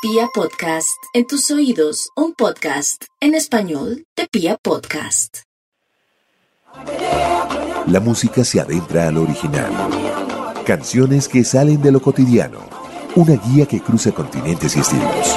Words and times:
Pia 0.00 0.28
Podcast, 0.32 1.02
en 1.12 1.26
tus 1.26 1.50
oídos, 1.50 2.10
un 2.14 2.32
podcast 2.32 3.02
en 3.20 3.34
español 3.34 4.06
de 4.16 4.28
Pia 4.30 4.56
Podcast. 4.56 5.38
La 7.88 7.98
música 7.98 8.44
se 8.44 8.60
adentra 8.60 9.08
al 9.08 9.18
original. 9.18 9.72
Canciones 10.64 11.26
que 11.26 11.42
salen 11.42 11.82
de 11.82 11.90
lo 11.90 12.00
cotidiano. 12.00 12.60
Una 13.16 13.34
guía 13.34 13.66
que 13.66 13.80
cruza 13.80 14.12
continentes 14.12 14.76
y 14.76 14.78
estilos. 14.78 15.36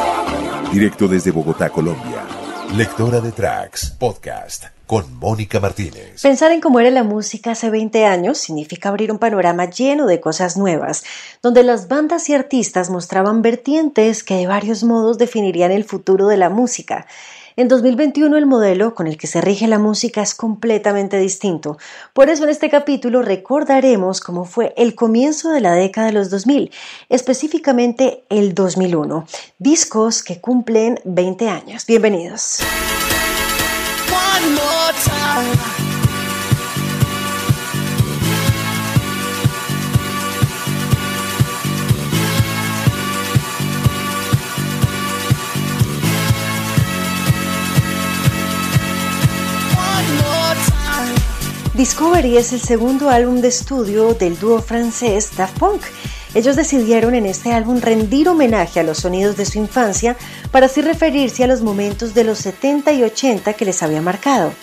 Directo 0.72 1.08
desde 1.08 1.32
Bogotá, 1.32 1.72
Colombia. 1.72 2.41
Lectora 2.76 3.20
de 3.20 3.34
Tracks, 3.34 3.90
podcast 4.00 4.68
con 4.88 5.14
Mónica 5.20 5.60
Martínez. 5.60 6.22
Pensar 6.22 6.54
en 6.54 6.62
cómo 6.62 6.80
era 6.80 6.90
la 6.90 7.04
música 7.04 7.52
hace 7.52 7.70
20 7.70 8.06
años 8.06 8.38
significa 8.38 8.88
abrir 8.88 9.12
un 9.12 9.20
panorama 9.20 9.70
lleno 9.70 10.08
de 10.08 10.22
cosas 10.22 10.56
nuevas, 10.56 11.04
donde 11.42 11.64
las 11.64 11.90
bandas 11.90 12.30
y 12.30 12.34
artistas 12.34 12.90
mostraban 12.90 13.42
vertientes 13.42 14.24
que 14.24 14.36
de 14.36 14.48
varios 14.48 14.86
modos 14.86 15.18
definirían 15.18 15.74
el 15.74 15.84
futuro 15.84 16.28
de 16.28 16.38
la 16.38 16.50
música. 16.50 17.08
En 17.56 17.68
2021 17.68 18.38
el 18.38 18.46
modelo 18.46 18.96
con 18.96 19.08
el 19.08 19.18
que 19.18 19.28
se 19.28 19.42
rige 19.42 19.68
la 19.68 19.80
música 19.80 20.22
es 20.22 20.34
completamente 20.36 21.18
distinto. 21.18 21.78
Por 22.14 22.30
eso 22.30 22.46
en 22.46 22.50
este 22.50 22.70
capítulo 22.70 23.22
recordaremos 23.22 24.22
cómo 24.22 24.46
fue 24.46 24.74
el 24.78 24.96
comienzo 24.96 25.52
de 25.52 25.62
la 25.62 25.74
década 25.74 26.08
de 26.08 26.14
los 26.14 26.30
2000, 26.30 26.72
específicamente 27.10 28.24
el 28.30 28.54
2001. 28.54 29.26
Discos 29.60 30.24
que 30.24 30.40
cumplen 30.40 31.00
20 31.04 31.50
años. 31.50 31.86
Bienvenidos. 31.86 32.60
Discovery 51.82 52.38
es 52.38 52.54
el 52.54 52.62
segundo 52.62 53.10
álbum 53.10 53.42
de 53.42 53.48
estudio 53.48 54.14
del 54.14 54.38
dúo 54.38 54.62
francés 54.62 55.32
Daft 55.36 55.58
Punk. 55.58 55.82
Ellos 56.36 56.56
decidieron 56.56 57.16
en 57.16 57.26
este 57.26 57.54
álbum 57.54 57.82
rendir 57.82 58.30
homenaje 58.30 58.80
a 58.80 58.84
los 58.84 59.00
sonidos 59.00 59.36
de 59.36 59.48
su 59.48 59.58
infancia 59.58 60.16
para 60.52 60.68
así 60.68 60.84
referirse 60.84 61.44
a 61.44 61.48
los 61.48 61.64
momentos 61.64 62.14
de 62.14 62.24
los 62.24 62.38
70 62.38 62.92
y 62.92 63.02
80 63.02 63.54
que 63.54 63.66
les 63.66 63.82
había 63.82 64.00
marcado. 64.00 64.54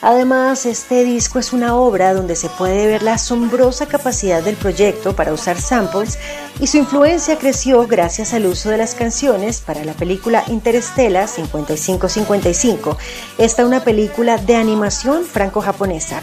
Además, 0.00 0.64
este 0.64 1.04
disco 1.04 1.40
es 1.40 1.52
una 1.52 1.74
obra 1.74 2.14
donde 2.14 2.34
se 2.34 2.48
puede 2.48 2.86
ver 2.86 3.02
la 3.02 3.14
asombrosa 3.14 3.86
capacidad 3.86 4.42
del 4.42 4.56
proyecto 4.56 5.14
para 5.14 5.32
usar 5.32 5.60
samples 5.60 6.18
y 6.58 6.68
su 6.68 6.78
influencia 6.78 7.36
creció 7.36 7.86
gracias 7.86 8.32
al 8.32 8.46
uso 8.46 8.70
de 8.70 8.78
las 8.78 8.94
canciones 8.94 9.60
para 9.60 9.84
la 9.84 9.92
película 9.92 10.44
Interestela 10.46 11.26
5555. 11.26 12.96
Esta 13.38 13.62
es 13.62 13.68
una 13.68 13.82
película 13.82 14.38
de 14.38 14.54
animación 14.54 15.24
franco-japonesa. 15.24 16.22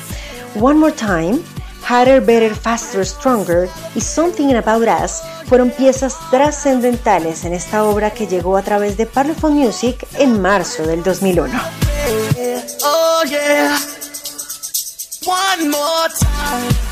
One 0.59 0.80
More 0.80 0.91
Time, 0.91 1.39
Harder, 1.88 2.19
Better, 2.19 2.53
Faster, 2.55 3.05
Stronger 3.05 3.69
y 3.95 4.02
Something 4.02 4.55
About 4.55 4.88
Us 4.88 5.22
fueron 5.45 5.69
piezas 5.69 6.16
trascendentales 6.31 7.45
en 7.45 7.53
esta 7.53 7.83
obra 7.83 8.11
que 8.11 8.27
llegó 8.27 8.58
a 8.58 8.63
través 8.63 8.97
de 8.97 9.05
Parlophone 9.05 9.55
Music 9.55 10.05
en 10.17 10.41
marzo 10.41 10.83
del 10.83 11.03
2001. 11.03 11.53
One 15.25 15.69
more 15.69 16.09
time. 16.19 16.86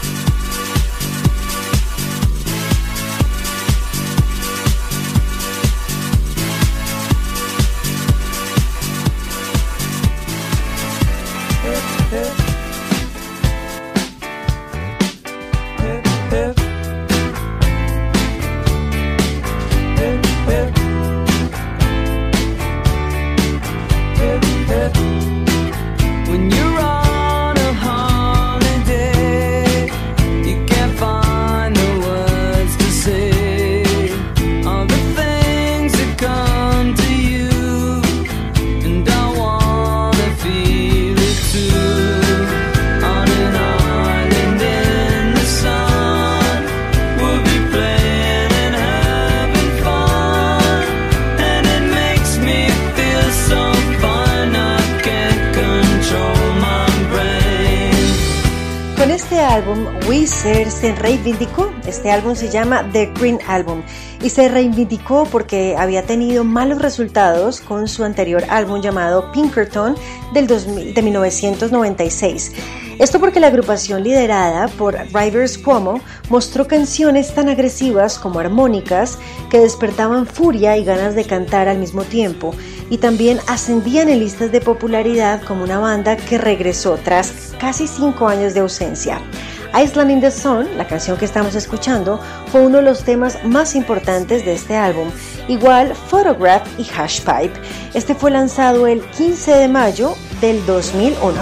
Se 60.85 60.93
reivindicó. 60.93 61.73
Este 61.87 62.11
álbum 62.11 62.35
se 62.35 62.47
llama 62.47 62.87
The 62.93 63.11
Green 63.19 63.39
Album 63.47 63.81
y 64.21 64.29
se 64.29 64.49
reivindicó 64.49 65.27
porque 65.31 65.75
había 65.75 66.03
tenido 66.03 66.43
malos 66.43 66.79
resultados 66.79 67.59
con 67.59 67.87
su 67.87 68.03
anterior 68.03 68.43
álbum 68.49 68.81
llamado 68.81 69.31
Pinkerton 69.31 69.95
del 70.31 70.45
de 70.45 71.01
1996. 71.01 72.51
Esto 72.99 73.19
porque 73.19 73.39
la 73.39 73.47
agrupación 73.47 74.03
liderada 74.03 74.67
por 74.67 74.95
Rivers 75.11 75.57
Cuomo 75.57 76.01
mostró 76.29 76.67
canciones 76.67 77.33
tan 77.33 77.49
agresivas 77.49 78.19
como 78.19 78.39
armónicas 78.39 79.17
que 79.49 79.59
despertaban 79.59 80.27
furia 80.27 80.77
y 80.77 80.85
ganas 80.85 81.15
de 81.15 81.25
cantar 81.25 81.67
al 81.67 81.79
mismo 81.79 82.03
tiempo 82.03 82.53
y 82.91 82.99
también 82.99 83.39
ascendían 83.47 84.07
en 84.07 84.19
listas 84.19 84.51
de 84.51 84.61
popularidad 84.61 85.41
como 85.41 85.63
una 85.63 85.79
banda 85.79 86.15
que 86.15 86.37
regresó 86.37 86.99
tras 87.03 87.55
casi 87.59 87.87
cinco 87.87 88.27
años 88.27 88.53
de 88.53 88.59
ausencia. 88.59 89.19
Island 89.75 90.09
in 90.09 90.21
the 90.21 90.31
Sun, 90.31 90.77
la 90.77 90.87
canción 90.87 91.17
que 91.17 91.25
estamos 91.25 91.53
escuchando, 91.53 92.19
fue 92.47 92.61
uno 92.61 92.77
de 92.77 92.83
los 92.83 93.03
temas 93.03 93.43
más 93.43 93.75
importantes 93.75 94.45
de 94.45 94.53
este 94.53 94.77
álbum, 94.77 95.09
igual 95.49 95.93
Photograph 95.93 96.65
y 96.77 96.85
Hashpipe. 96.85 97.59
Este 97.93 98.15
fue 98.15 98.31
lanzado 98.31 98.87
el 98.87 99.01
15 99.01 99.51
de 99.51 99.67
mayo 99.67 100.15
del 100.39 100.65
2001. 100.65 101.41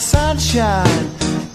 Sunshine 0.00 1.10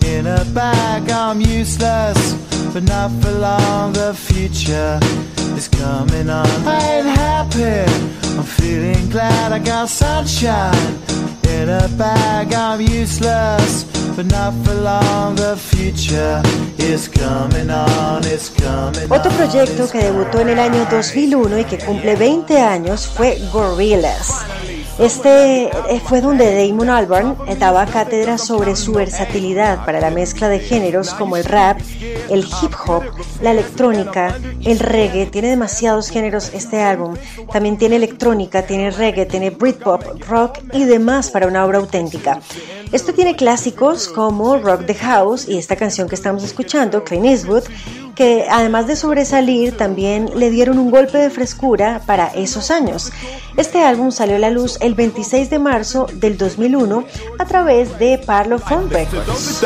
in 0.06 0.28
a 0.28 0.46
bag. 0.54 1.10
I'm 1.10 1.42
useless, 1.42 2.34
but 2.74 2.84
not 2.84 3.12
for 3.22 3.32
long. 3.32 3.94
The 3.94 4.14
future 4.14 5.00
is 5.58 5.68
coming 5.68 6.30
on. 6.30 6.48
I 6.66 6.80
ain't 6.98 7.08
happy. 7.18 7.92
I'm 8.38 8.44
feeling 8.44 9.10
glad 9.10 9.52
I 9.52 9.60
got 9.60 9.90
sunshine 9.90 11.00
in 11.50 11.70
a 11.70 11.88
bag. 11.98 12.54
I'm 12.54 12.82
useless, 12.82 13.84
but 14.16 14.26
not 14.28 14.54
for 14.64 14.76
long. 14.76 15.36
The 15.36 15.58
future 15.58 16.42
is 16.78 17.08
coming 17.08 17.70
on. 17.70 18.24
It's 18.26 18.50
coming 18.50 19.12
Otro 19.12 19.32
proyecto 19.32 19.90
que 19.90 20.00
debutó 20.00 20.40
en 20.40 20.50
el 20.50 20.60
año 20.60 20.88
2001 20.90 21.60
y 21.60 21.64
que 21.66 21.78
cumple 21.78 22.16
20 22.16 22.60
años 22.60 23.08
fue 23.08 23.38
Gorillaz. 23.52 24.46
Este 25.00 25.64
eh, 25.64 26.02
fue 26.04 26.20
donde 26.20 26.68
Damon 26.68 26.90
Albarn 26.90 27.38
daba 27.58 27.86
cátedra 27.86 28.38
sobre 28.38 28.76
su 28.76 28.92
versatilidad 28.92 29.86
para 29.86 30.02
la 30.02 30.10
mezcla 30.10 30.50
de 30.50 30.60
géneros 30.60 31.14
como 31.14 31.38
el 31.38 31.46
rap, 31.46 31.80
el 32.30 32.40
hip 32.42 32.74
hop, 32.86 33.04
la 33.42 33.52
electrónica, 33.52 34.38
el 34.66 34.78
reggae, 34.78 35.26
tiene 35.28 35.48
demasiados 35.48 36.10
géneros 36.10 36.52
este 36.54 36.82
álbum. 36.82 37.16
También 37.50 37.78
tiene 37.78 37.96
electrónica, 37.96 38.64
tiene 38.64 38.92
reggae, 38.92 39.26
tiene 39.26 39.52
Britpop, 39.52 40.04
rock 40.28 40.60
y 40.74 40.84
demás 40.84 41.30
para 41.32 41.48
una 41.48 41.66
obra 41.66 41.78
auténtica. 41.78 42.42
Esto 42.92 43.14
tiene 43.14 43.38
clásicos 43.38 44.10
como 44.10 44.58
Rock 44.58 44.86
the 44.86 44.96
House 44.96 45.48
y 45.48 45.58
esta 45.58 45.78
canción 45.78 46.10
que 46.10 46.16
estamos 46.16 46.44
escuchando, 46.44 47.06
Clint 47.06 47.26
Eastwood, 47.26 47.64
que 48.20 48.48
además 48.52 48.86
de 48.86 48.98
sobresalir 48.98 49.78
también 49.78 50.30
le 50.36 50.50
dieron 50.50 50.78
un 50.78 50.92
golpe 50.92 51.18
de 51.18 51.30
frescura 51.30 52.02
para 52.06 52.28
esos 52.28 52.70
años. 52.70 53.14
Este 53.56 53.82
álbum 53.82 54.12
salió 54.12 54.36
a 54.36 54.40
la 54.40 54.50
luz 54.50 54.78
el 54.82 54.94
26 54.94 55.50
de 55.50 55.58
marzo 55.58 56.06
del 56.12 56.38
2001 56.38 57.06
a 57.40 57.46
través 57.46 57.98
de 57.98 58.18
Parlophone 58.18 58.90
Records. 58.90 59.62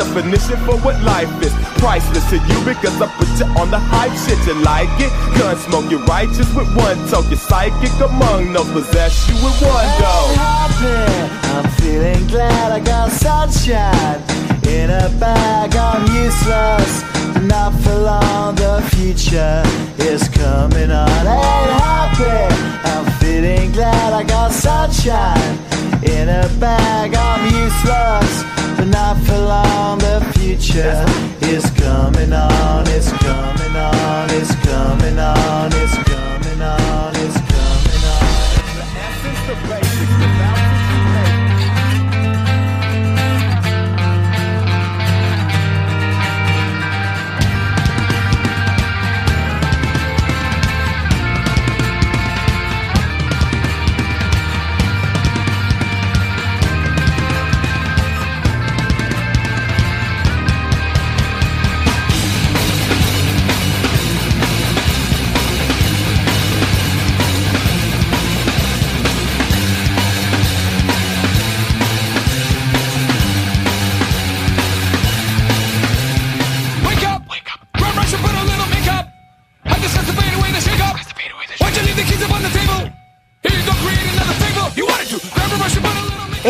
Not 17.42 17.72
for 17.82 17.94
long. 17.94 18.54
The 18.54 18.82
future 18.94 19.62
is 19.98 20.28
coming 20.28 20.90
on. 20.90 21.08
Ain't 21.08 21.70
happy, 21.82 22.54
I'm 22.90 23.06
feeling 23.20 23.72
glad 23.72 24.12
I 24.12 24.22
got 24.22 24.52
sunshine 24.52 25.58
in 26.02 26.28
a 26.28 26.48
bag. 26.60 27.14
I'm 27.14 27.44
useless, 27.44 28.44
but 28.76 28.88
not 28.88 29.16
for 29.26 29.38
long. 29.38 29.98
The 29.98 30.20
future 30.38 31.04
is 31.42 31.64
coming 31.70 32.32
on. 32.32 32.86
It's 32.88 33.10
coming 33.12 33.76
on. 33.76 34.30
It's 34.30 34.54
coming 34.66 35.18
on. 35.18 35.70
It's 35.72 35.96
coming 36.08 36.62
on. 36.62 37.12
It's 37.16 37.38
coming 37.52 38.04
on. 38.14 38.34
The 38.74 38.84
essence, 39.06 39.40
the 39.48 39.54
basics, 39.68 40.14
the 40.18 40.63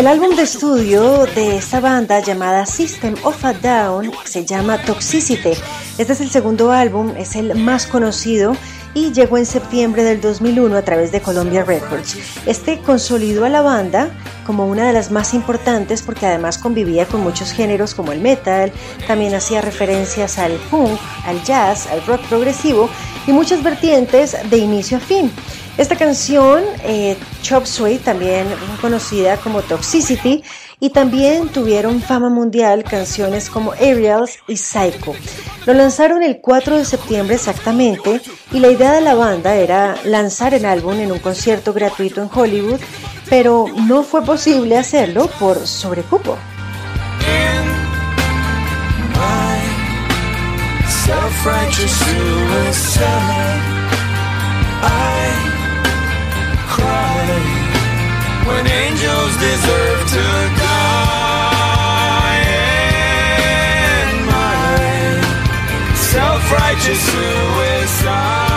El 0.04 0.08
álbum 0.08 0.36
de 0.36 0.42
estudio 0.42 1.24
de 1.34 1.56
esta 1.56 1.80
banda 1.80 2.20
llamada 2.20 2.66
System 2.66 3.14
of 3.22 3.42
a 3.42 3.54
Down 3.54 4.12
se 4.26 4.44
llama 4.44 4.76
Toxicity. 4.82 5.52
Este 5.96 6.12
es 6.12 6.20
el 6.20 6.28
segundo 6.28 6.72
álbum, 6.72 7.14
es 7.16 7.36
el 7.36 7.54
más 7.54 7.86
conocido 7.86 8.54
y 8.92 9.12
llegó 9.12 9.38
en 9.38 9.46
septiembre 9.46 10.04
del 10.04 10.20
2001 10.20 10.76
a 10.76 10.82
través 10.82 11.10
de 11.10 11.22
Columbia 11.22 11.64
Records. 11.64 12.18
Este 12.44 12.80
consolidó 12.80 13.46
a 13.46 13.48
la 13.48 13.62
banda 13.62 14.10
como 14.44 14.66
una 14.66 14.86
de 14.86 14.92
las 14.92 15.10
más 15.10 15.32
importantes 15.32 16.02
porque 16.02 16.26
además 16.26 16.58
convivía 16.58 17.06
con 17.06 17.22
muchos 17.22 17.52
géneros 17.52 17.94
como 17.94 18.12
el 18.12 18.20
metal, 18.20 18.74
también 19.06 19.34
hacía 19.34 19.62
referencias 19.62 20.38
al 20.38 20.52
punk, 20.70 21.00
al 21.24 21.42
jazz, 21.44 21.86
al 21.86 22.04
rock 22.04 22.20
progresivo 22.28 22.90
y 23.26 23.32
muchas 23.32 23.62
vertientes 23.62 24.36
de 24.50 24.58
inicio 24.58 24.98
a 24.98 25.00
fin. 25.00 25.32
Esta 25.76 25.96
canción, 25.96 26.62
eh, 26.84 27.16
Chop 27.42 27.66
Suey, 27.66 27.98
también 27.98 28.46
conocida 28.80 29.36
como 29.38 29.60
Toxicity, 29.62 30.44
y 30.78 30.90
también 30.90 31.48
tuvieron 31.48 32.00
fama 32.00 32.28
mundial 32.28 32.84
canciones 32.84 33.48
como 33.48 33.72
Aerials 33.72 34.38
y 34.46 34.56
Psycho. 34.56 35.14
Lo 35.66 35.72
lanzaron 35.72 36.22
el 36.22 36.40
4 36.40 36.76
de 36.76 36.84
septiembre 36.84 37.36
exactamente 37.36 38.20
y 38.52 38.60
la 38.60 38.68
idea 38.68 38.92
de 38.92 39.00
la 39.00 39.14
banda 39.14 39.54
era 39.56 39.96
lanzar 40.04 40.52
el 40.52 40.66
álbum 40.66 41.00
en 41.00 41.10
un 41.10 41.18
concierto 41.20 41.72
gratuito 41.72 42.22
en 42.22 42.28
Hollywood, 42.32 42.80
pero 43.30 43.66
no 43.86 44.02
fue 44.02 44.22
posible 44.22 44.76
hacerlo 44.76 45.28
por 45.40 45.66
sobrecupo. 45.66 46.36
When 58.46 58.66
angels 58.66 59.36
deserve 59.36 60.00
to 60.16 60.24
die. 60.60 61.64
And 63.96 64.26
my 64.26 64.66
self-righteous 65.94 67.00
suicide, 67.12 68.53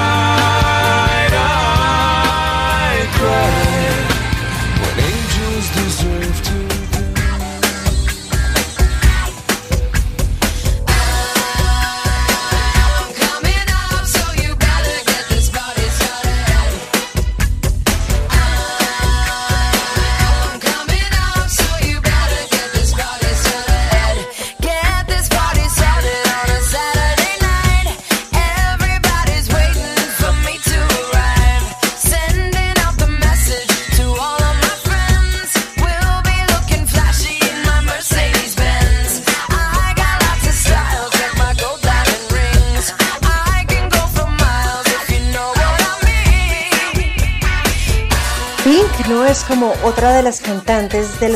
otra 49.84 50.16
de 50.16 50.24
las 50.24 50.42
cantantes 50.42 51.20
de, 51.20 51.30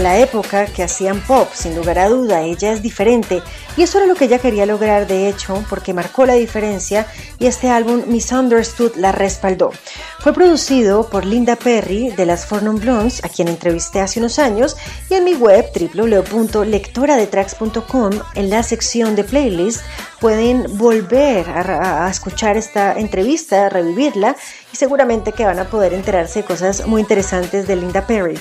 la 0.00 0.18
época 0.18 0.66
que 0.66 0.82
hacían 0.82 1.20
pop, 1.20 1.48
sin 1.54 1.76
lugar 1.76 1.98
a 1.98 2.08
duda, 2.08 2.42
ella 2.42 2.72
es 2.72 2.82
diferente 2.82 3.42
y 3.76 3.82
eso 3.82 3.98
era 3.98 4.06
lo 4.06 4.14
que 4.14 4.26
ella 4.26 4.38
quería 4.38 4.66
lograr 4.66 5.06
de 5.06 5.28
hecho 5.28 5.64
porque 5.68 5.94
marcó 5.94 6.26
la 6.26 6.34
diferencia 6.34 7.06
y 7.38 7.46
este 7.46 7.70
álbum 7.70 8.02
Misunderstood 8.06 8.96
la 8.96 9.12
respaldó. 9.12 9.70
Fue 10.20 10.32
producido 10.32 11.08
por 11.08 11.24
Linda 11.24 11.54
Perry 11.56 12.10
de 12.10 12.26
las 12.26 12.46
Fornum 12.46 12.78
Blondes, 12.78 13.24
a 13.24 13.28
quien 13.28 13.48
entrevisté 13.48 14.00
hace 14.00 14.20
unos 14.20 14.38
años, 14.38 14.76
y 15.08 15.14
en 15.14 15.24
mi 15.24 15.34
web 15.34 15.66
www.lectoradetracks.com 15.74 18.10
en 18.34 18.50
la 18.50 18.62
sección 18.62 19.16
de 19.16 19.24
playlist 19.24 19.80
pueden 20.20 20.76
volver 20.76 21.48
a, 21.48 22.08
escuchar 22.10 22.56
esta 22.56 22.92
entrevista, 22.92 23.68
revivirla 23.70 24.36
y 24.72 24.76
seguramente 24.76 25.32
que 25.32 25.44
van 25.44 25.58
a 25.58 25.64
poder 25.64 25.92
enterarse 25.92 26.40
de 26.40 26.46
cosas 26.46 26.86
muy 26.86 27.00
interesantes 27.00 27.66
de 27.66 27.76
Linda 27.76 28.06
Perry. 28.06 28.38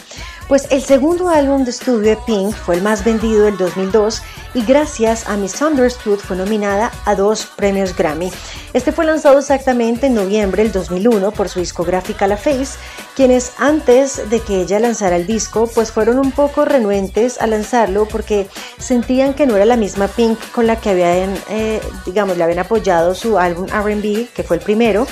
Pues 0.50 0.66
el 0.72 0.82
segundo 0.82 1.30
álbum 1.30 1.64
de 1.64 1.70
estudio 1.70 2.00
de 2.00 2.18
Pink 2.26 2.56
fue 2.56 2.76
el 2.76 2.82
más 2.82 3.04
vendido 3.04 3.46
del 3.46 3.56
2002 3.56 4.24
y 4.56 4.64
gracias 4.64 5.30
a 5.30 5.38
Misunderstood 5.38 6.18
fue 6.18 6.36
nominada 6.36 6.92
a 7.06 7.14
dos 7.14 7.46
premios 7.46 7.96
Grammy. 7.96 8.32
Este 8.74 8.92
fue 8.92 9.06
lanzado 9.06 9.38
exactamente 9.38 10.08
en 10.08 10.16
noviembre 10.16 10.64
del 10.64 10.72
2001 10.72 11.32
por 11.34 11.50
su 11.50 11.60
discográfica 11.60 12.26
La 12.26 12.36
Face, 12.36 12.80
quienes 13.16 13.52
antes 13.60 14.28
de 14.32 14.40
que 14.40 14.62
ella 14.62 14.80
lanzara 14.80 15.18
el 15.18 15.28
disco 15.28 15.70
pues 15.74 15.92
fueron 15.92 16.18
un 16.18 16.32
poco 16.32 16.66
renuentes 16.66 17.40
a 17.40 17.46
lanzarlo 17.46 18.08
porque 18.08 18.48
sentían 18.80 19.36
que 19.36 19.46
no 19.46 19.56
era 19.56 19.66
la 19.66 19.78
misma 19.78 20.08
Pink 20.08 20.40
con 20.52 20.66
la 20.66 20.78
que 20.78 20.90
habían, 20.90 21.36
eh, 21.52 21.80
digamos, 22.08 22.38
le 22.38 22.44
habían 22.44 22.60
apoyado 22.60 23.14
su 23.14 23.38
álbum 23.38 23.68
RB, 23.68 24.30
que 24.34 24.42
fue 24.42 24.58
el 24.58 24.64
primero. 24.64 25.06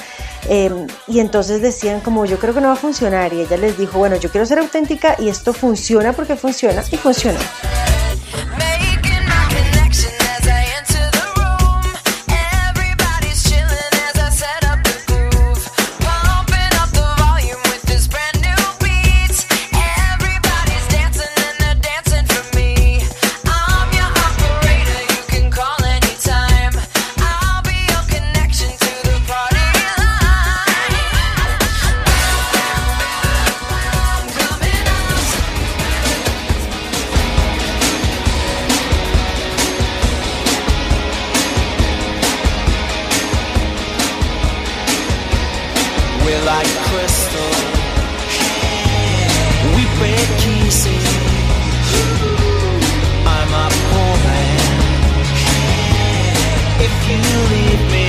Eh, 0.49 0.71
y 1.07 1.19
entonces 1.19 1.61
decían 1.61 1.99
como 2.01 2.25
yo 2.25 2.39
creo 2.39 2.53
que 2.53 2.61
no 2.61 2.67
va 2.67 2.73
a 2.73 2.77
funcionar 2.77 3.33
y 3.33 3.41
ella 3.41 3.57
les 3.57 3.77
dijo 3.77 3.97
bueno 3.97 4.15
yo 4.15 4.29
quiero 4.29 4.45
ser 4.45 4.59
auténtica 4.59 5.15
y 5.19 5.29
esto 5.29 5.53
funciona 5.53 6.13
porque 6.13 6.35
funciona 6.35 6.83
y 6.91 6.97
funcionó. 6.97 7.39
Like 46.47 46.73
crystal. 46.87 47.51
We 49.75 49.83
break 49.99 50.31
easy. 50.59 50.99
I'm 53.35 53.51
a 53.63 53.67
poor 53.87 54.13
man. 54.27 54.61
If 56.87 56.95
you 57.09 57.19
leave 57.51 57.83
me, 57.95 58.06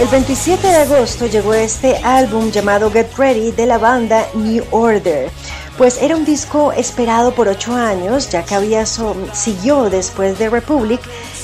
El 0.00 0.08
27 0.08 0.66
de 0.66 0.76
agosto 0.76 1.26
llegó 1.26 1.52
este 1.52 1.98
álbum 1.98 2.50
llamado 2.50 2.90
Get 2.90 3.14
Ready 3.18 3.52
de 3.52 3.66
la 3.66 3.76
banda 3.76 4.26
New 4.32 4.64
Order. 4.70 5.30
Pues 5.76 6.00
era 6.00 6.16
un 6.16 6.24
disco 6.24 6.72
esperado 6.72 7.34
por 7.34 7.48
ocho 7.48 7.74
años, 7.74 8.30
ya 8.30 8.42
que 8.42 8.54
había 8.54 8.86
siguió 8.86 9.90
después 9.90 10.38
de 10.38 10.48
Republic, 10.48 11.02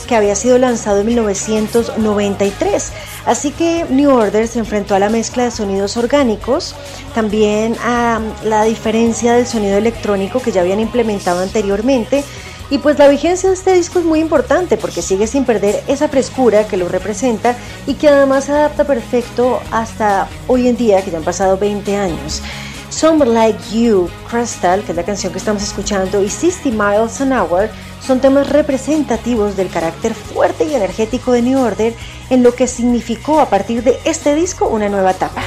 que 0.08 0.16
había 0.16 0.34
sido 0.34 0.56
lanzado 0.56 1.00
en 1.00 1.06
1993. 1.06 2.92
Así 3.26 3.50
que 3.50 3.84
New 3.90 4.10
Order 4.10 4.48
se 4.48 4.60
enfrentó 4.60 4.94
a 4.94 5.00
la 5.00 5.10
mezcla 5.10 5.44
de 5.44 5.50
sonidos 5.50 5.98
orgánicos, 5.98 6.74
también 7.14 7.76
a 7.84 8.20
la 8.42 8.64
diferencia 8.64 9.34
del 9.34 9.46
sonido 9.46 9.76
electrónico 9.76 10.40
que 10.40 10.50
ya 10.50 10.62
habían 10.62 10.80
implementado 10.80 11.42
anteriormente. 11.42 12.24
Y 12.68 12.78
pues 12.78 12.98
la 12.98 13.08
vigencia 13.08 13.48
de 13.48 13.54
este 13.54 13.72
disco 13.74 14.00
es 14.00 14.04
muy 14.04 14.20
importante 14.20 14.76
porque 14.76 15.02
sigue 15.02 15.26
sin 15.26 15.44
perder 15.44 15.84
esa 15.86 16.08
frescura 16.08 16.66
que 16.66 16.76
lo 16.76 16.88
representa 16.88 17.54
y 17.86 17.94
que 17.94 18.08
además 18.08 18.44
se 18.44 18.52
adapta 18.52 18.84
perfecto 18.84 19.60
hasta 19.70 20.28
hoy 20.48 20.66
en 20.66 20.76
día, 20.76 21.02
que 21.02 21.12
ya 21.12 21.18
han 21.18 21.24
pasado 21.24 21.56
20 21.56 21.96
años. 21.96 22.42
Someone 22.90 23.32
Like 23.32 23.58
You, 23.72 24.08
Crystal, 24.28 24.82
que 24.82 24.92
es 24.92 24.96
la 24.96 25.04
canción 25.04 25.32
que 25.32 25.38
estamos 25.38 25.62
escuchando, 25.62 26.22
y 26.22 26.30
60 26.30 26.70
Miles 26.70 27.20
an 27.20 27.32
Hour 27.32 27.68
son 28.04 28.20
temas 28.20 28.48
representativos 28.48 29.56
del 29.56 29.68
carácter 29.68 30.14
fuerte 30.14 30.64
y 30.64 30.74
energético 30.74 31.32
de 31.32 31.42
New 31.42 31.60
Order 31.60 31.94
en 32.30 32.42
lo 32.42 32.54
que 32.54 32.66
significó 32.66 33.40
a 33.40 33.50
partir 33.50 33.82
de 33.82 33.98
este 34.04 34.34
disco 34.34 34.66
una 34.68 34.88
nueva 34.88 35.10
etapa. 35.12 35.42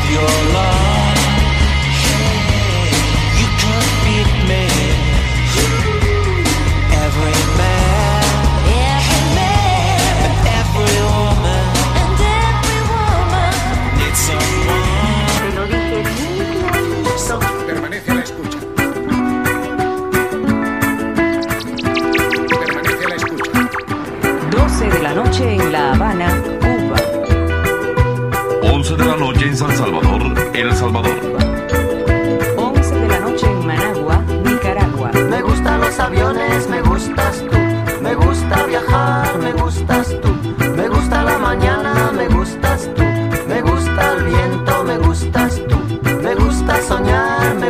It's 0.00 0.57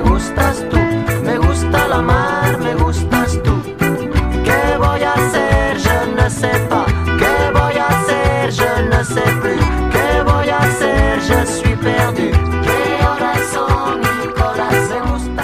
me 0.00 0.10
gustas 0.10 0.47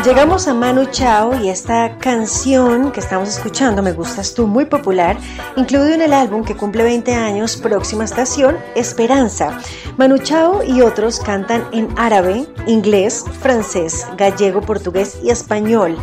Llegamos 0.05 0.49
a 0.49 0.53
Manu 0.53 0.85
Chao 0.91 1.35
y 1.43 1.49
esta 1.49 1.97
canción 1.97 2.93
que 2.93 3.01
estamos 3.01 3.31
escuchando, 3.31 3.83
Me 3.83 3.93
Gustas 3.93 4.35
Tú, 4.35 4.47
muy 4.47 4.67
popular, 4.67 5.17
incluido 5.57 5.95
en 5.95 6.03
el 6.03 6.13
álbum 6.13 6.45
que 6.45 6.55
cumple 6.55 6.83
20 6.83 7.15
años, 7.15 7.57
próxima 7.57 8.05
estación, 8.05 8.59
Esperanza. 8.75 9.59
Manu 9.97 10.19
Chao 10.19 10.63
y 10.63 10.83
otros 10.83 11.21
cantan 11.21 11.67
en 11.73 11.89
árabe, 11.97 12.47
inglés, 12.67 13.25
francés, 13.41 14.07
gallego, 14.19 14.61
portugués 14.61 15.21
y 15.23 15.31
español. 15.31 15.97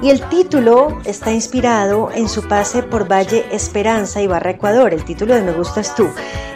Y 0.00 0.10
el 0.10 0.20
título 0.28 0.96
está 1.04 1.32
inspirado 1.32 2.10
en 2.14 2.28
su 2.28 2.46
pase 2.46 2.84
por 2.84 3.10
Valle 3.10 3.46
Esperanza 3.50 4.22
y 4.22 4.28
Barra 4.28 4.50
Ecuador, 4.50 4.94
el 4.94 5.04
título 5.04 5.34
de 5.34 5.42
Me 5.42 5.52
Gustas 5.52 5.96
Tú. 5.96 6.08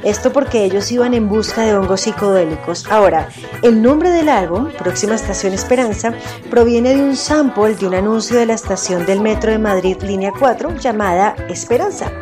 Esto 0.04 0.32
porque 0.32 0.64
ellos 0.64 0.92
iban 0.92 1.12
en 1.12 1.28
busca 1.28 1.62
de 1.62 1.75
hongos 1.76 2.02
psicodélicos. 2.02 2.87
Ahora, 2.88 3.28
el 3.62 3.82
nombre 3.82 4.11
del 4.11 4.28
álbum, 4.28 4.70
Próxima 4.78 5.16
Estación 5.16 5.54
Esperanza, 5.54 6.14
proviene 6.50 6.94
de 6.94 7.02
un 7.02 7.16
sample 7.16 7.75
de 7.75 7.87
un 7.87 7.94
anuncio 7.94 8.38
de 8.38 8.46
la 8.46 8.54
estación 8.54 9.06
del 9.06 9.20
Metro 9.20 9.50
de 9.50 9.58
Madrid 9.58 9.96
Línea 10.02 10.32
4 10.38 10.76
llamada 10.76 11.34
Esperanza. 11.49 12.12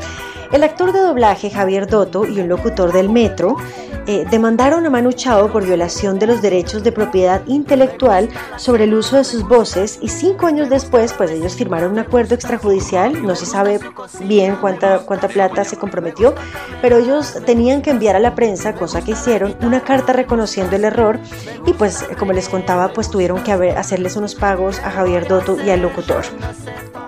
El 0.52 0.64
actor 0.64 0.92
de 0.92 0.99
doblaje 0.99 1.49
Javier 1.49 1.87
Dotto 1.87 2.26
y 2.26 2.40
un 2.40 2.49
locutor 2.49 2.92
del 2.92 3.09
Metro 3.09 3.57
eh, 4.09 4.26
demandaron 4.28 4.85
a 4.85 4.90
Manu 4.90 5.12
Chao 5.12 5.52
por 5.52 5.64
violación 5.64 6.19
de 6.19 6.26
los 6.26 6.42
derechos 6.42 6.83
de 6.83 6.90
propiedad 6.90 7.42
intelectual 7.47 8.28
sobre 8.57 8.85
el 8.85 8.95
uso 8.95 9.16
de 9.16 9.23
sus 9.23 9.47
voces 9.47 10.00
y 10.02 10.09
cinco 10.09 10.47
años 10.47 10.69
después 10.69 11.12
pues 11.12 11.30
ellos 11.30 11.54
firmaron 11.54 11.92
un 11.92 12.00
acuerdo 12.00 12.35
extrajudicial, 12.35 13.25
no 13.25 13.37
se 13.37 13.47
sabe 13.47 13.78
bien 14.25 14.57
cuánta, 14.57 14.99
cuánta 15.00 15.28
plata 15.28 15.62
se 15.62 15.76
comprometió, 15.76 16.35
pero 16.83 16.97
ellos 16.97 17.38
tenían 17.47 17.80
que 17.80 17.90
enviar 17.90 18.16
a 18.16 18.21
la 18.21 18.35
prensa, 18.35 18.75
cosa 18.75 19.02
que 19.02 19.12
hicieron, 19.12 19.54
una 19.62 19.83
carta 19.83 20.12
reconociendo 20.12 20.75
el 20.75 20.85
error 20.85 21.21
y 21.64 21.75
pues 21.75 22.04
como 22.19 22.33
les 22.33 22.49
contaba 22.49 22.92
pues 22.92 23.09
tuvieron 23.09 23.45
que 23.45 23.52
hacerles 23.52 24.16
unos 24.16 24.35
pagos 24.35 24.80
a 24.80 24.90
Javier 24.90 25.28
Dotto 25.28 25.62
y 25.64 25.71
al 25.71 25.83
locutor. 25.83 26.25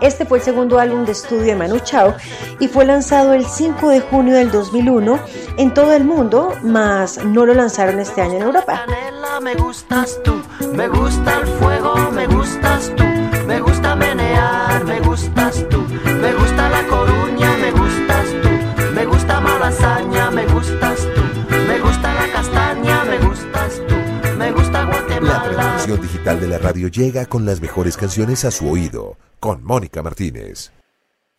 Este 0.02 0.26
fue 0.26 0.38
el 0.38 0.44
segundo 0.44 0.80
álbum 0.80 1.04
de 1.04 1.12
estudio 1.12 1.44
de 1.44 1.54
Manu 1.54 1.78
Chao 1.78 2.12
y 2.58 2.66
fue 2.66 2.84
lanzado 2.84 3.31
el 3.34 3.46
5 3.46 3.88
de 3.88 4.00
junio 4.00 4.34
del 4.34 4.50
2001 4.50 5.18
en 5.58 5.74
todo 5.74 5.92
el 5.92 6.04
mundo, 6.04 6.54
mas 6.62 7.24
no 7.24 7.46
lo 7.46 7.54
lanzaron 7.54 8.00
este 8.00 8.20
año 8.22 8.36
en 8.36 8.42
Europa. 8.42 8.84
canela, 8.86 9.40
me 9.40 9.54
gustas 9.54 10.18
tú. 10.22 10.42
Me 10.74 10.88
gusta 10.88 11.40
el 11.40 11.46
fuego, 11.46 11.94
me 12.12 12.26
gustas 12.26 12.92
tú. 12.96 13.04
Me 13.46 13.60
gusta 13.60 13.96
menear, 13.96 14.84
me 14.84 15.00
gustas 15.00 15.66
tú. 15.68 15.82
Me 16.20 16.32
gusta 16.34 16.68
la 16.68 16.86
coruña, 16.86 17.56
me 17.58 17.70
gustas 17.72 18.26
tú. 18.42 18.92
Me 18.94 19.04
gusta 19.04 19.40
malasaña, 19.40 20.30
me 20.30 20.46
gustas 20.46 21.00
tú. 21.14 21.22
Me 21.66 21.78
gusta 21.80 22.14
la 22.14 22.32
castaña, 22.32 23.04
me 23.04 23.18
gustas 23.18 23.80
tú. 23.88 23.94
Me 24.38 24.52
gusta 24.52 24.84
La 24.84 24.90
Guatemala. 24.90 25.44
programación 25.44 26.00
digital 26.00 26.40
de 26.40 26.48
la 26.48 26.58
radio 26.58 26.88
llega 26.88 27.26
con 27.26 27.44
las 27.44 27.60
mejores 27.60 27.96
canciones 27.96 28.44
a 28.44 28.50
su 28.50 28.70
oído, 28.70 29.16
con 29.40 29.62
Mónica 29.64 30.02
Martínez. 30.02 30.70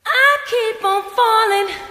I 0.05 0.37
keep 0.49 0.85
on 0.85 1.01
falling 1.15 1.82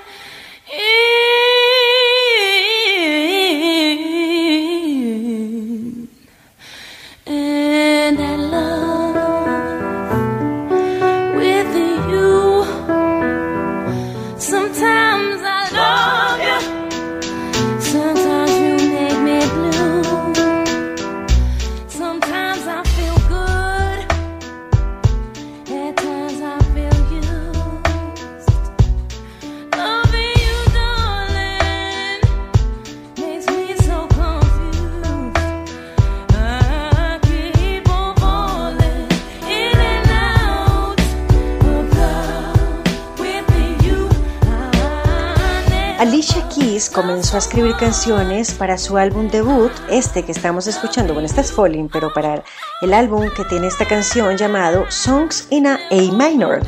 Comenzó 46.90 47.36
a 47.36 47.38
escribir 47.38 47.76
canciones 47.76 48.52
para 48.52 48.76
su 48.78 48.96
álbum 48.96 49.28
debut, 49.28 49.72
este 49.90 50.24
que 50.24 50.32
estamos 50.32 50.66
escuchando, 50.66 51.12
bueno, 51.12 51.26
este 51.26 51.40
es 51.40 51.52
Falling, 51.52 51.88
pero 51.88 52.12
para 52.12 52.42
el 52.80 52.94
álbum 52.94 53.28
que 53.36 53.44
tiene 53.44 53.66
esta 53.66 53.86
canción 53.86 54.36
llamado 54.36 54.90
Songs 54.90 55.46
in 55.50 55.66
a 55.66 55.74
A 55.90 56.12
Minor. 56.12 56.60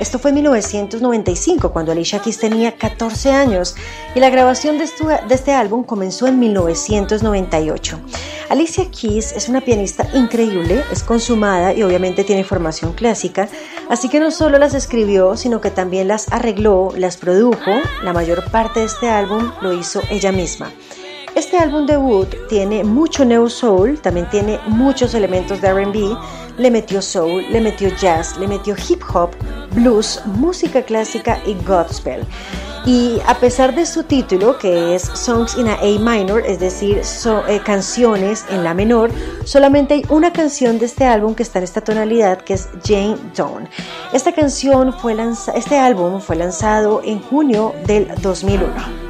Esto 0.00 0.18
fue 0.18 0.30
en 0.30 0.36
1995, 0.36 1.72
cuando 1.72 1.92
Alicia 1.92 2.20
Keys 2.20 2.38
tenía 2.38 2.72
14 2.72 3.32
años, 3.32 3.76
y 4.14 4.20
la 4.20 4.30
grabación 4.30 4.78
de, 4.78 4.88
este 5.28 5.52
álbum 5.52 5.84
comenzó 5.84 6.26
en 6.26 6.38
1998. 6.38 8.00
Alicia 8.48 8.90
Keys 8.90 9.32
es 9.32 9.50
una 9.50 9.60
pianista 9.60 10.08
increíble, 10.14 10.82
es 10.90 11.02
consumada 11.02 11.74
y 11.74 11.82
obviamente 11.82 12.24
tiene 12.24 12.44
formación 12.44 12.94
clásica, 12.94 13.50
así 13.90 14.08
que 14.08 14.20
no 14.20 14.30
solo 14.30 14.58
las 14.58 14.72
escribió, 14.72 15.36
sino 15.36 15.60
que 15.60 15.70
también 15.70 16.08
las 16.08 16.32
arregló, 16.32 16.94
las 16.96 17.18
produjo, 17.18 17.70
la 18.02 18.14
mayor 18.14 18.50
parte 18.50 18.80
de 18.80 18.86
este 18.86 19.10
álbum 19.10 19.52
lo 19.60 19.74
hizo 19.74 20.00
ella 20.08 20.32
misma. 20.32 20.72
Este 21.34 21.58
álbum 21.58 21.86
debut 21.86 22.34
tiene 22.48 22.84
mucho 22.84 23.24
neo 23.24 23.48
soul, 23.48 24.00
también 24.00 24.28
tiene 24.30 24.58
muchos 24.66 25.14
elementos 25.14 25.60
de 25.60 25.72
RB, 25.72 26.18
le 26.58 26.70
metió 26.70 27.00
soul, 27.00 27.44
le 27.52 27.60
metió 27.60 27.88
jazz, 27.96 28.36
le 28.38 28.48
metió 28.48 28.74
hip 28.88 29.02
hop, 29.14 29.30
blues, 29.72 30.22
música 30.26 30.82
clásica 30.82 31.40
y 31.46 31.54
gospel. 31.64 32.26
Y 32.86 33.18
a 33.26 33.34
pesar 33.34 33.74
de 33.74 33.84
su 33.84 34.04
título, 34.04 34.58
que 34.58 34.94
es 34.94 35.02
Songs 35.02 35.58
in 35.58 35.68
a 35.68 35.74
A 35.74 35.98
minor, 35.98 36.42
es 36.46 36.60
decir, 36.60 37.02
eh, 37.48 37.60
canciones 37.62 38.46
en 38.48 38.64
la 38.64 38.72
menor, 38.72 39.10
solamente 39.44 39.94
hay 39.94 40.02
una 40.08 40.32
canción 40.32 40.78
de 40.78 40.86
este 40.86 41.04
álbum 41.04 41.34
que 41.34 41.42
está 41.42 41.58
en 41.58 41.64
esta 41.64 41.82
tonalidad, 41.82 42.40
que 42.40 42.54
es 42.54 42.70
Jane 42.82 43.18
Dawn. 43.36 43.68
Esta 44.14 44.32
canción 44.32 44.94
fue 44.94 45.14
este 45.54 45.76
álbum 45.76 46.20
fue 46.20 46.36
lanzado 46.36 47.02
en 47.04 47.20
junio 47.20 47.74
del 47.86 48.08
2001. 48.22 49.09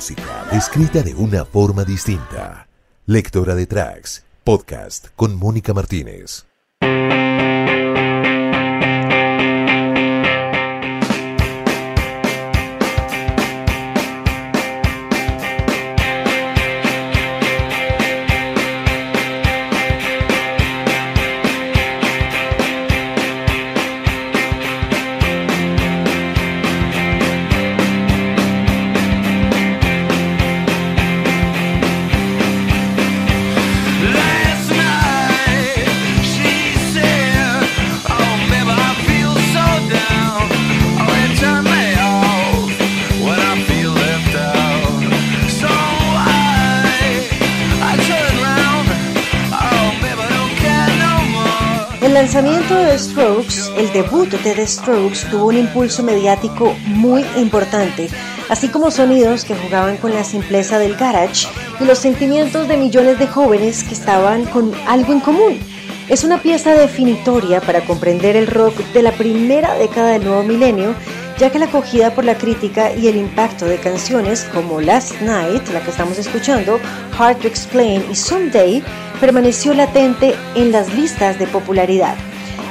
Música 0.00 0.46
escrita 0.52 1.02
de 1.02 1.14
una 1.14 1.44
forma 1.44 1.84
distinta. 1.84 2.66
Lectora 3.04 3.54
de 3.54 3.66
tracks, 3.66 4.24
podcast 4.44 5.08
con 5.14 5.36
Mónica 5.36 5.74
Martínez. 5.74 6.46
Lanzamiento 52.32 52.76
de 52.76 52.92
The 52.92 52.98
Strokes, 52.98 53.72
el 53.76 53.92
debut 53.92 54.30
de 54.30 54.54
The 54.54 54.64
Strokes 54.64 55.28
tuvo 55.32 55.46
un 55.46 55.56
impulso 55.56 56.04
mediático 56.04 56.76
muy 56.86 57.24
importante, 57.36 58.08
así 58.48 58.68
como 58.68 58.92
sonidos 58.92 59.44
que 59.44 59.56
jugaban 59.56 59.96
con 59.96 60.14
la 60.14 60.22
simpleza 60.22 60.78
del 60.78 60.94
garage 60.94 61.48
y 61.80 61.84
los 61.84 61.98
sentimientos 61.98 62.68
de 62.68 62.76
millones 62.76 63.18
de 63.18 63.26
jóvenes 63.26 63.82
que 63.82 63.94
estaban 63.94 64.44
con 64.44 64.72
algo 64.86 65.12
en 65.12 65.18
común. 65.18 65.58
Es 66.08 66.22
una 66.22 66.40
pieza 66.40 66.72
definitoria 66.76 67.60
para 67.60 67.84
comprender 67.84 68.36
el 68.36 68.46
rock 68.46 68.76
de 68.94 69.02
la 69.02 69.10
primera 69.10 69.74
década 69.74 70.10
del 70.10 70.24
nuevo 70.24 70.44
milenio, 70.44 70.94
ya 71.40 71.50
que 71.50 71.58
la 71.58 71.64
acogida 71.64 72.14
por 72.14 72.26
la 72.26 72.36
crítica 72.36 72.92
y 72.92 73.08
el 73.08 73.16
impacto 73.16 73.64
de 73.64 73.78
canciones 73.78 74.46
como 74.52 74.78
Last 74.78 75.22
Night, 75.22 75.66
la 75.72 75.80
que 75.80 75.90
estamos 75.90 76.18
escuchando, 76.18 76.78
Hard 77.18 77.38
to 77.38 77.48
Explain 77.48 78.04
y 78.10 78.14
Someday 78.14 78.84
permaneció 79.20 79.72
latente 79.72 80.34
en 80.54 80.70
las 80.70 80.92
listas 80.92 81.38
de 81.38 81.46
popularidad. 81.46 82.14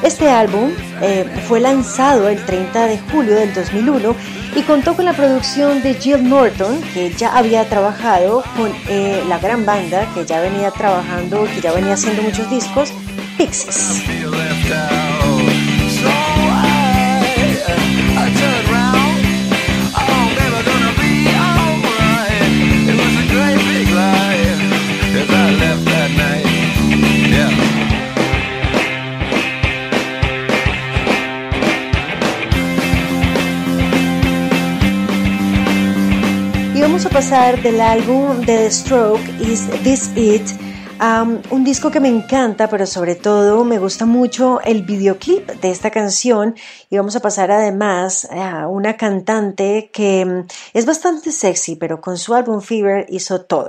Este 0.03 0.29
álbum 0.29 0.69
eh, 1.01 1.25
fue 1.47 1.59
lanzado 1.59 2.29
el 2.29 2.45
30 2.45 2.85
de 2.85 2.99
julio 3.11 3.33
del 3.33 3.51
2001 3.55 4.15
y 4.55 4.61
contó 4.61 4.95
con 4.95 5.05
la 5.05 5.13
producción 5.13 5.81
de 5.81 5.95
Jill 5.95 6.29
Norton, 6.29 6.79
que 6.93 7.11
ya 7.11 7.35
había 7.35 7.67
trabajado 7.67 8.43
con 8.55 8.71
eh, 8.87 9.23
la 9.27 9.39
gran 9.39 9.65
banda 9.65 10.07
que 10.13 10.27
ya 10.27 10.41
venía 10.41 10.69
trabajando, 10.69 11.45
que 11.55 11.59
ya 11.59 11.73
venía 11.73 11.93
haciendo 11.93 12.21
muchos 12.21 12.47
discos, 12.51 12.93
Pixies. 13.35 14.03
Pasar 37.19 37.61
del 37.61 37.81
álbum 37.81 38.45
The 38.45 38.71
Stroke, 38.71 39.19
Is 39.41 39.67
This 39.83 40.09
It? 40.15 40.41
un 41.51 41.63
disco 41.65 41.91
que 41.91 41.99
me 41.99 42.07
encanta, 42.07 42.69
pero 42.69 42.85
sobre 42.85 43.15
todo 43.15 43.65
me 43.65 43.77
gusta 43.77 44.05
mucho 44.05 44.61
el 44.61 44.83
videoclip 44.83 45.45
de 45.59 45.69
esta 45.69 45.91
canción 45.91 46.55
y 46.89 46.95
vamos 46.95 47.17
a 47.17 47.19
pasar 47.19 47.51
además 47.51 48.25
a 48.31 48.69
una 48.69 48.95
cantante 48.95 49.89
que 49.91 50.25
mm, 50.25 50.47
es 50.73 50.85
bastante 50.85 51.33
sexy, 51.33 51.75
pero 51.75 51.99
con 51.99 52.17
su 52.17 52.33
álbum 52.33 52.61
Fever 52.61 53.05
hizo 53.09 53.41
todo. 53.41 53.67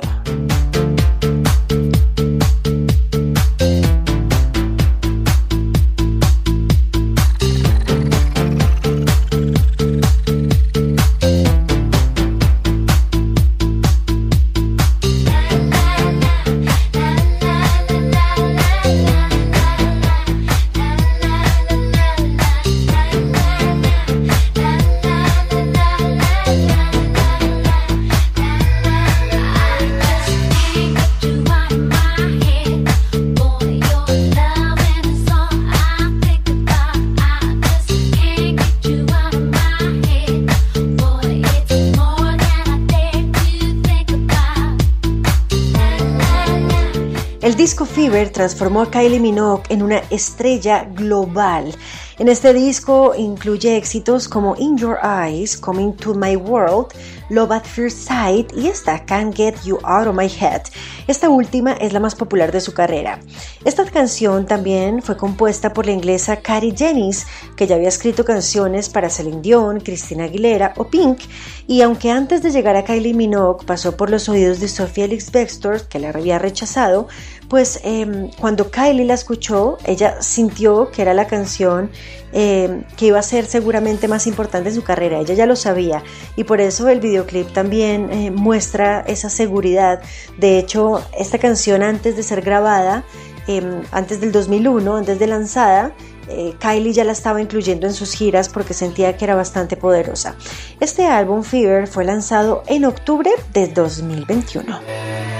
Disco 47.60 47.84
Fever 47.84 48.30
transformó 48.30 48.80
a 48.80 48.90
Kylie 48.90 49.20
Minogue 49.20 49.64
en 49.68 49.82
una 49.82 49.98
estrella 50.08 50.88
global 50.94 51.74
En 52.20 52.28
este 52.28 52.52
disco 52.52 53.14
incluye 53.16 53.78
éxitos 53.78 54.28
como 54.28 54.54
In 54.56 54.76
Your 54.76 54.98
Eyes, 55.02 55.56
Coming 55.56 55.94
to 55.94 56.12
My 56.12 56.36
World, 56.36 56.88
Love 57.30 57.52
at 57.52 57.64
First 57.64 58.06
Sight 58.08 58.52
y 58.54 58.66
esta 58.66 59.06
Can't 59.06 59.34
Get 59.34 59.54
You 59.64 59.78
Out 59.84 60.06
of 60.06 60.14
My 60.14 60.26
Head. 60.26 60.64
Esta 61.06 61.30
última 61.30 61.72
es 61.72 61.94
la 61.94 62.00
más 62.00 62.14
popular 62.14 62.52
de 62.52 62.60
su 62.60 62.74
carrera. 62.74 63.20
Esta 63.64 63.86
canción 63.86 64.44
también 64.44 65.00
fue 65.00 65.16
compuesta 65.16 65.72
por 65.72 65.86
la 65.86 65.92
inglesa 65.92 66.42
Carrie 66.42 66.74
Jennings, 66.76 67.26
que 67.56 67.66
ya 67.66 67.76
había 67.76 67.88
escrito 67.88 68.22
canciones 68.22 68.90
para 68.90 69.08
Celine 69.08 69.40
Dion, 69.40 69.80
Christina 69.80 70.24
Aguilera 70.24 70.74
o 70.76 70.88
Pink, 70.88 71.20
y 71.66 71.80
aunque 71.80 72.10
antes 72.10 72.42
de 72.42 72.50
llegar 72.50 72.76
a 72.76 72.84
Kylie 72.84 73.14
Minogue 73.14 73.64
pasó 73.64 73.96
por 73.96 74.10
los 74.10 74.28
oídos 74.28 74.60
de 74.60 74.68
Sophie 74.68 75.04
Elix 75.04 75.32
Bextor, 75.32 75.88
que 75.88 75.98
la 75.98 76.10
había 76.10 76.38
rechazado, 76.38 77.08
pues 77.50 77.80
eh, 77.82 78.30
cuando 78.40 78.70
Kylie 78.70 79.04
la 79.04 79.14
escuchó, 79.14 79.76
ella 79.84 80.22
sintió 80.22 80.90
que 80.92 81.02
era 81.02 81.12
la 81.14 81.26
canción 81.26 81.90
eh, 82.32 82.84
que 82.96 83.06
iba 83.06 83.18
a 83.18 83.22
ser 83.22 83.44
seguramente 83.44 84.06
más 84.06 84.28
importante 84.28 84.68
en 84.68 84.76
su 84.76 84.82
carrera. 84.82 85.18
Ella 85.18 85.34
ya 85.34 85.46
lo 85.46 85.56
sabía 85.56 86.04
y 86.36 86.44
por 86.44 86.60
eso 86.60 86.88
el 86.88 87.00
videoclip 87.00 87.52
también 87.52 88.08
eh, 88.12 88.30
muestra 88.30 89.00
esa 89.00 89.28
seguridad. 89.28 90.00
De 90.38 90.58
hecho, 90.58 91.02
esta 91.18 91.38
canción 91.38 91.82
antes 91.82 92.16
de 92.16 92.22
ser 92.22 92.40
grabada, 92.40 93.02
eh, 93.48 93.82
antes 93.90 94.20
del 94.20 94.30
2001, 94.30 94.96
antes 94.96 95.18
de 95.18 95.26
lanzada, 95.26 95.92
eh, 96.28 96.54
Kylie 96.60 96.92
ya 96.92 97.02
la 97.02 97.10
estaba 97.10 97.42
incluyendo 97.42 97.88
en 97.88 97.94
sus 97.94 98.12
giras 98.12 98.48
porque 98.48 98.74
sentía 98.74 99.16
que 99.16 99.24
era 99.24 99.34
bastante 99.34 99.76
poderosa. 99.76 100.36
Este 100.78 101.06
álbum 101.06 101.42
Fever 101.42 101.88
fue 101.88 102.04
lanzado 102.04 102.62
en 102.68 102.84
octubre 102.84 103.32
de 103.52 103.66
2021. 103.66 105.39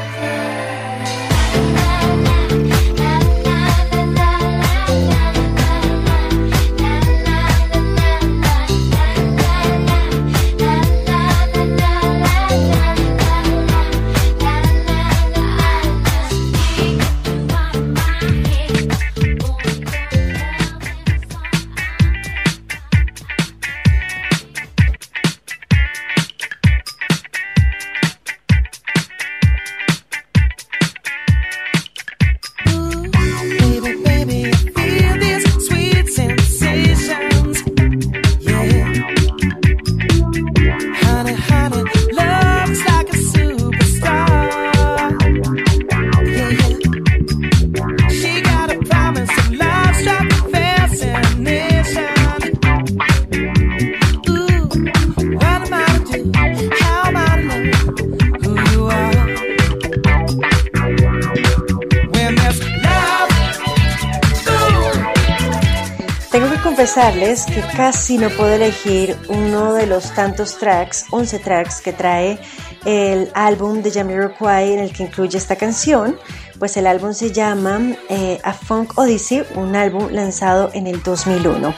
Que 66.94 67.62
casi 67.76 68.18
no 68.18 68.28
puedo 68.30 68.52
elegir 68.52 69.16
uno 69.28 69.74
de 69.74 69.86
los 69.86 70.12
tantos 70.12 70.58
tracks, 70.58 71.04
11 71.12 71.38
tracks 71.38 71.80
que 71.80 71.92
trae 71.92 72.40
el 72.84 73.30
álbum 73.34 73.80
de 73.80 73.92
Jamiroquai 73.92 74.72
en 74.72 74.80
el 74.80 74.92
que 74.92 75.04
incluye 75.04 75.38
esta 75.38 75.54
canción. 75.54 76.18
Pues 76.58 76.76
el 76.76 76.88
álbum 76.88 77.12
se 77.12 77.30
llama 77.30 77.96
eh, 78.08 78.40
A 78.42 78.52
Funk 78.52 78.98
Odyssey, 78.98 79.44
un 79.54 79.76
álbum 79.76 80.08
lanzado 80.10 80.70
en 80.72 80.88
el 80.88 81.00
2001. 81.00 81.72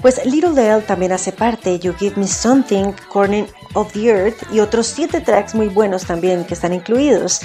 Pues 0.00 0.24
Little 0.24 0.54
Dale 0.54 0.82
también 0.82 1.12
hace 1.12 1.32
parte, 1.32 1.78
You 1.78 1.92
Give 1.92 2.16
Me 2.16 2.26
Something, 2.26 2.92
Corner 3.12 3.46
of 3.74 3.92
the 3.92 4.06
Earth 4.06 4.42
y 4.50 4.60
otros 4.60 4.86
7 4.86 5.20
tracks 5.20 5.54
muy 5.54 5.68
buenos 5.68 6.06
también 6.06 6.44
que 6.44 6.54
están 6.54 6.72
incluidos. 6.72 7.42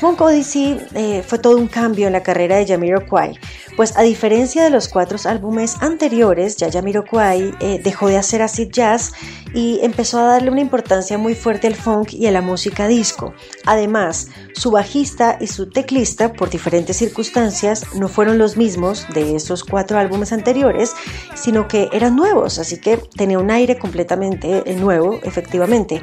Funk 0.00 0.18
Odyssey 0.22 0.80
eh, 0.94 1.22
fue 1.26 1.38
todo 1.38 1.58
un 1.58 1.66
cambio 1.66 2.06
en 2.06 2.14
la 2.14 2.22
carrera 2.22 2.56
de 2.56 2.66
Jamiroquai, 2.66 3.38
pues 3.76 3.94
a 3.98 4.02
diferencia 4.02 4.64
de 4.64 4.70
los 4.70 4.88
cuatro 4.88 5.18
álbumes 5.26 5.76
anteriores, 5.82 6.56
ya 6.56 6.72
Jamiroquai 6.72 7.52
eh, 7.60 7.80
dejó 7.84 8.08
de 8.08 8.16
hacer 8.16 8.40
acid 8.40 8.70
jazz 8.70 9.12
y 9.52 9.78
empezó 9.82 10.18
a 10.18 10.24
darle 10.24 10.50
una 10.50 10.62
importancia 10.62 11.18
muy 11.18 11.34
fuerte 11.34 11.66
al 11.66 11.74
funk 11.74 12.14
y 12.14 12.26
a 12.26 12.30
la 12.30 12.40
música 12.40 12.88
disco. 12.88 13.34
Además, 13.66 14.28
su 14.54 14.70
bajista 14.70 15.36
y 15.38 15.48
su 15.48 15.68
teclista, 15.68 16.32
por 16.32 16.48
diferentes 16.48 16.96
circunstancias, 16.96 17.84
no 17.94 18.08
fueron 18.08 18.38
los 18.38 18.56
mismos 18.56 19.06
de 19.12 19.36
esos 19.36 19.64
cuatro 19.64 19.98
álbumes 19.98 20.32
anteriores, 20.32 20.94
sino 21.34 21.68
que 21.68 21.90
eran 21.92 22.16
nuevos, 22.16 22.58
así 22.58 22.80
que 22.80 22.96
tenía 22.96 23.38
un 23.38 23.50
aire 23.50 23.78
completamente 23.78 24.62
eh, 24.64 24.76
nuevo, 24.76 25.20
efectivamente. 25.24 26.02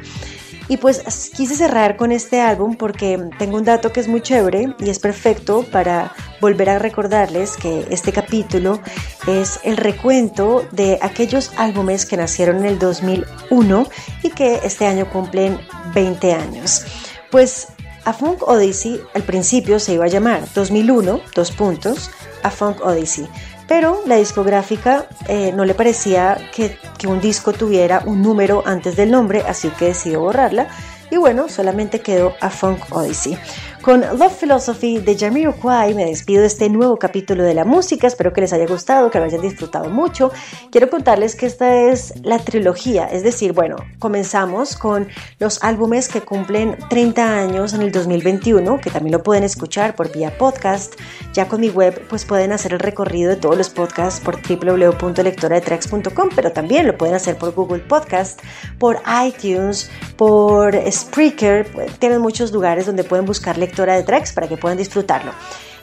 Y 0.68 0.76
pues 0.76 1.30
quise 1.34 1.54
cerrar 1.54 1.96
con 1.96 2.12
este 2.12 2.40
álbum 2.40 2.76
porque 2.76 3.18
tengo 3.38 3.56
un 3.56 3.64
dato 3.64 3.90
que 3.90 4.00
es 4.00 4.08
muy 4.08 4.20
chévere 4.20 4.74
y 4.78 4.90
es 4.90 4.98
perfecto 4.98 5.64
para 5.72 6.12
volver 6.40 6.68
a 6.70 6.78
recordarles 6.78 7.56
que 7.56 7.86
este 7.90 8.12
capítulo 8.12 8.80
es 9.26 9.60
el 9.64 9.78
recuento 9.78 10.66
de 10.72 10.98
aquellos 11.00 11.52
álbumes 11.56 12.04
que 12.04 12.18
nacieron 12.18 12.58
en 12.58 12.66
el 12.66 12.78
2001 12.78 13.88
y 14.22 14.30
que 14.30 14.60
este 14.62 14.86
año 14.86 15.08
cumplen 15.10 15.58
20 15.94 16.34
años. 16.34 16.84
Pues 17.30 17.68
A 18.04 18.12
Funk 18.12 18.42
Odyssey 18.46 19.00
al 19.14 19.22
principio 19.22 19.80
se 19.80 19.94
iba 19.94 20.04
a 20.04 20.08
llamar 20.08 20.42
2001, 20.54 21.20
dos 21.34 21.50
puntos, 21.50 22.10
A 22.42 22.50
Funk 22.50 22.84
Odyssey. 22.84 23.26
Pero 23.68 24.00
la 24.06 24.16
discográfica 24.16 25.06
eh, 25.28 25.52
no 25.54 25.64
le 25.64 25.74
parecía 25.74 26.38
que, 26.52 26.78
que 26.96 27.06
un 27.06 27.20
disco 27.20 27.52
tuviera 27.52 28.02
un 28.06 28.22
número 28.22 28.62
antes 28.66 28.96
del 28.96 29.10
nombre, 29.10 29.44
así 29.46 29.68
que 29.68 29.84
decidió 29.84 30.20
borrarla. 30.20 30.68
Y 31.10 31.16
bueno, 31.16 31.48
solamente 31.48 32.00
quedó 32.00 32.34
A 32.40 32.50
Funk 32.50 32.80
Odyssey. 32.90 33.38
Con 33.88 34.02
Love 34.02 34.40
Philosophy 34.40 34.98
de 34.98 35.16
Jamiroquai 35.16 35.94
me 35.94 36.04
despido 36.04 36.42
de 36.42 36.48
este 36.48 36.68
nuevo 36.68 36.98
capítulo 36.98 37.42
de 37.42 37.54
la 37.54 37.64
música. 37.64 38.06
Espero 38.06 38.34
que 38.34 38.42
les 38.42 38.52
haya 38.52 38.66
gustado, 38.66 39.10
que 39.10 39.18
lo 39.18 39.24
hayan 39.24 39.40
disfrutado 39.40 39.88
mucho. 39.88 40.30
Quiero 40.70 40.90
contarles 40.90 41.34
que 41.34 41.46
esta 41.46 41.74
es 41.74 42.12
la 42.22 42.38
trilogía, 42.38 43.06
es 43.06 43.22
decir, 43.22 43.54
bueno, 43.54 43.76
comenzamos 43.98 44.76
con 44.76 45.08
los 45.38 45.64
álbumes 45.64 46.08
que 46.08 46.20
cumplen 46.20 46.76
30 46.90 47.38
años 47.38 47.72
en 47.72 47.80
el 47.80 47.90
2021, 47.90 48.78
que 48.78 48.90
también 48.90 49.12
lo 49.12 49.22
pueden 49.22 49.42
escuchar 49.42 49.96
por 49.96 50.12
vía 50.12 50.36
podcast. 50.36 50.92
Ya 51.32 51.48
con 51.48 51.62
mi 51.62 51.70
web, 51.70 51.98
pues 52.10 52.26
pueden 52.26 52.52
hacer 52.52 52.74
el 52.74 52.80
recorrido 52.80 53.30
de 53.30 53.36
todos 53.36 53.56
los 53.56 53.70
podcasts 53.70 54.20
por 54.20 54.36
www.lectoradetracks.com, 54.46 56.28
pero 56.36 56.52
también 56.52 56.86
lo 56.86 56.98
pueden 56.98 57.14
hacer 57.14 57.38
por 57.38 57.54
Google 57.54 57.80
Podcast, 57.80 58.42
por 58.78 59.00
iTunes, 59.24 59.90
por 60.18 60.76
Spreaker. 60.92 61.66
Tienen 61.98 62.20
muchos 62.20 62.52
lugares 62.52 62.84
donde 62.84 63.02
pueden 63.02 63.24
buscar 63.24 63.56
lectura 63.78 63.96
de 63.96 64.02
tracks 64.02 64.32
para 64.32 64.48
que 64.48 64.56
puedan 64.56 64.76
disfrutarlo. 64.78 65.32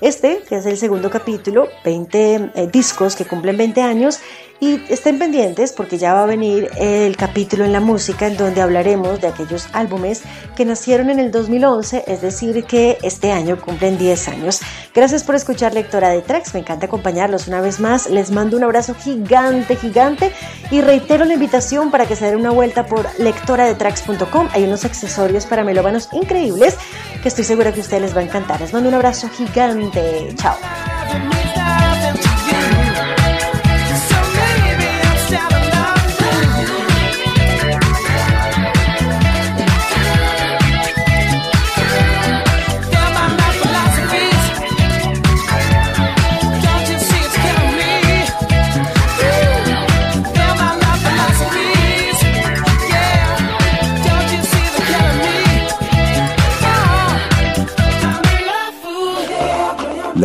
Este, 0.01 0.41
que 0.47 0.58
es 0.58 0.65
el 0.65 0.77
segundo 0.77 1.10
capítulo, 1.10 1.69
20 1.86 2.36
eh, 2.36 2.67
discos 2.71 3.15
que 3.15 3.25
cumplen 3.25 3.55
20 3.55 3.81
años, 3.81 4.19
y 4.59 4.81
estén 4.89 5.19
pendientes 5.19 5.71
porque 5.71 5.97
ya 5.97 6.13
va 6.13 6.23
a 6.23 6.25
venir 6.25 6.69
el 6.77 7.15
capítulo 7.17 7.65
en 7.65 7.73
la 7.73 7.79
música 7.79 8.27
en 8.27 8.37
donde 8.37 8.61
hablaremos 8.61 9.21
de 9.21 9.27
aquellos 9.27 9.67
álbumes 9.73 10.23
que 10.55 10.65
nacieron 10.65 11.09
en 11.09 11.19
el 11.19 11.31
2011, 11.31 12.05
es 12.07 12.21
decir, 12.21 12.63
que 12.65 12.97
este 13.01 13.31
año 13.31 13.59
cumplen 13.59 13.97
10 13.97 14.27
años. 14.29 14.61
Gracias 14.93 15.23
por 15.23 15.35
escuchar 15.35 15.73
Lectora 15.73 16.09
de 16.09 16.21
Tracks, 16.21 16.53
me 16.53 16.61
encanta 16.61 16.85
acompañarlos 16.85 17.47
una 17.47 17.61
vez 17.61 17.79
más, 17.79 18.09
les 18.09 18.31
mando 18.31 18.55
un 18.57 18.63
abrazo 18.63 18.95
gigante, 18.95 19.75
gigante 19.75 20.31
y 20.71 20.81
reitero 20.81 21.25
la 21.25 21.33
invitación 21.33 21.91
para 21.91 22.05
que 22.05 22.15
se 22.15 22.25
den 22.25 22.37
una 22.37 22.51
vuelta 22.51 22.85
por 22.85 23.07
lectoradetracks.com, 23.19 24.49
hay 24.53 24.63
unos 24.63 24.85
accesorios 24.85 25.45
para 25.45 25.63
melómanos 25.63 26.09
increíbles 26.13 26.77
que 27.21 27.27
estoy 27.27 27.43
segura 27.43 27.73
que 27.73 27.79
a 27.79 27.83
ustedes 27.83 28.03
les 28.03 28.15
va 28.15 28.21
a 28.21 28.23
encantar. 28.23 28.61
Les 28.61 28.71
mando 28.71 28.89
un 28.89 28.95
abrazo 28.95 29.29
gigante, 29.29 30.33
chao. 30.35 30.55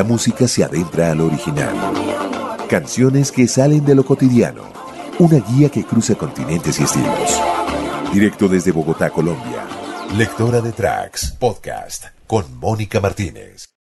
La 0.01 0.05
música 0.05 0.49
se 0.49 0.65
adentra 0.65 1.13
al 1.13 1.21
original. 1.21 1.75
Canciones 2.71 3.31
que 3.31 3.47
salen 3.47 3.85
de 3.85 3.95
lo 3.95 4.03
cotidiano. 4.03 4.63
Una 5.19 5.41
guía 5.41 5.69
que 5.69 5.85
cruza 5.85 6.15
continentes 6.15 6.81
y 6.81 6.85
estilos. 6.85 7.39
Directo 8.11 8.49
desde 8.49 8.73
Bogotá, 8.73 9.11
Colombia. 9.11 9.63
Lectora 10.17 10.63
de 10.63 10.73
Tracks, 10.73 11.33
podcast 11.33 12.07
con 12.27 12.47
Mónica 12.59 12.99
Martínez. 12.99 13.71